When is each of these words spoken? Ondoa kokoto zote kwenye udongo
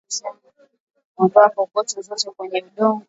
Ondoa 1.17 1.49
kokoto 1.55 2.01
zote 2.07 2.29
kwenye 2.37 2.59
udongo 2.67 2.99